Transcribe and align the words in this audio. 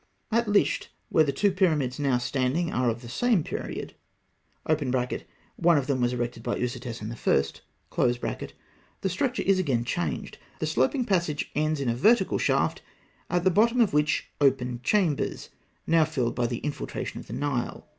At 0.31 0.47
Lisht, 0.47 0.87
where 1.09 1.23
the 1.23 1.31
two 1.31 1.51
pyramids 1.51 1.99
now 1.99 2.17
standing 2.17 2.73
are 2.73 2.89
of 2.89 3.03
the 3.03 3.07
same 3.07 3.43
period 3.43 3.93
(one 4.63 5.77
of 5.77 5.85
them 5.85 6.01
was 6.01 6.11
erected 6.11 6.41
by 6.41 6.57
Ûsertesen 6.57 7.11
I.), 7.11 8.49
the 9.01 9.09
structure 9.09 9.43
is 9.43 9.59
again 9.59 9.85
changed. 9.85 10.39
The 10.57 10.65
sloping 10.65 11.05
passage 11.05 11.51
ends 11.53 11.79
in 11.79 11.87
a 11.89 11.93
vertical 11.95 12.39
shaft, 12.39 12.81
at 13.29 13.43
the 13.43 13.51
bottom 13.51 13.79
of 13.79 13.93
which 13.93 14.31
open 14.41 14.79
chambers 14.81 15.49
now 15.85 16.05
filled 16.05 16.33
by 16.33 16.47
the 16.47 16.57
infiltration 16.65 17.19
of 17.19 17.27
the 17.27 17.33
Nile. 17.33 17.87